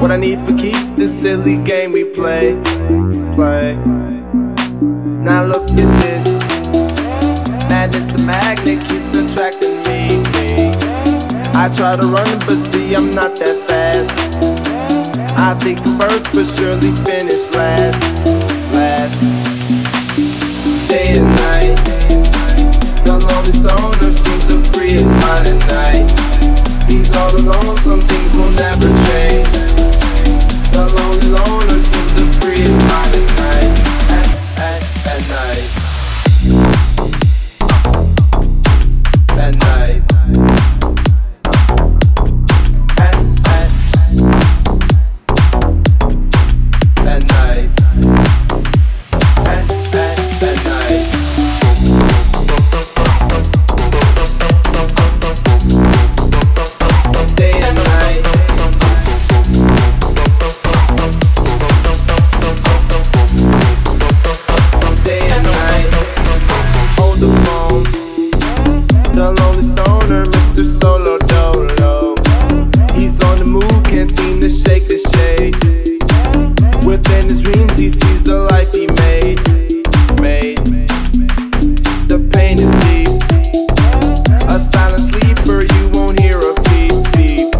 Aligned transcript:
What 0.00 0.12
I 0.12 0.16
need 0.16 0.44
for 0.46 0.56
keeps 0.56 0.92
this 0.92 1.20
silly 1.20 1.62
game 1.64 1.92
we 1.92 2.04
play, 2.04 2.54
play. 3.34 3.97
Now 5.18 5.44
look 5.44 5.64
at 5.70 6.00
this. 6.00 6.38
Madness, 7.68 8.06
the 8.06 8.22
magnet 8.24 8.78
keeps 8.88 9.14
attracting 9.14 9.82
me. 9.82 10.22
I 11.54 11.68
try 11.74 11.96
to 11.96 12.06
run, 12.06 12.38
but 12.46 12.56
see, 12.56 12.94
I'm 12.94 13.10
not 13.10 13.34
that 13.36 13.58
fast. 13.66 14.14
I 15.36 15.54
think 15.58 15.78
first, 15.98 16.32
but 16.32 16.46
surely 16.46 16.92
finish 17.02 17.50
last, 17.54 18.00
last. 18.72 19.20
Day 20.88 21.18
and 21.18 21.26
night. 21.42 21.76
The 23.04 23.18
lonely 23.18 23.52
stoner 23.52 24.12
seems 24.12 24.44
to 24.46 24.62
free 24.72 24.92
his 24.92 25.02
mind 25.02 25.48
at 25.48 25.58
night. 25.68 26.88
He's 26.88 27.14
all 27.16 27.34
alone, 27.34 27.76
some 27.78 28.00
things 28.00 28.32
will 28.34 28.50
never 28.52 28.86
change. 28.86 29.17
to 74.48 74.54
shake 74.54 74.88
the 74.88 74.96
shade. 75.12 75.54
Within 76.86 77.28
his 77.28 77.42
dreams, 77.42 77.76
he 77.76 77.90
sees 77.90 78.22
the 78.22 78.48
life 78.50 78.72
he 78.72 78.86
made. 79.04 79.36
Made. 80.22 80.56
The 82.08 82.18
pain 82.32 82.56
is 82.58 82.72
deep. 82.88 83.12
A 84.48 84.58
silent 84.58 85.04
sleeper, 85.04 85.64
you 85.74 85.90
won't 85.92 86.18
hear 86.18 86.38
a 86.38 86.54
peep 86.68 86.96
peep. 87.12 87.52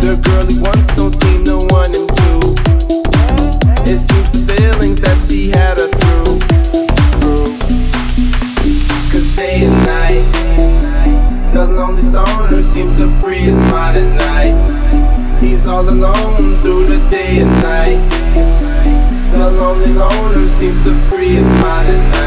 The 0.00 0.16
girl 0.24 0.46
he 0.46 0.58
once 0.60 0.86
don't 0.96 1.10
seem 1.10 1.44
no 1.44 1.58
one 1.68 1.92
in 1.92 2.06
two. 2.20 2.56
It 3.84 3.98
seems 3.98 4.30
the 4.32 4.40
feelings 4.54 5.00
that 5.02 5.18
she 5.18 5.50
had 5.50 5.76
are 5.76 5.92
through. 6.00 6.40
Cause 9.12 9.36
day 9.36 9.66
and 9.66 9.76
night, 9.84 11.52
the 11.52 11.66
lonely 11.66 12.00
stoner 12.00 12.62
seems 12.62 12.96
to 12.96 13.10
free 13.20 13.40
his 13.40 13.56
mind 13.56 13.98
at 13.98 14.16
night 14.16 15.15
seems 20.56 20.82
to 20.84 20.94
free 21.10 21.34
his 21.34 21.46
mind 21.46 21.86
at 21.86 22.12
night. 22.12 22.25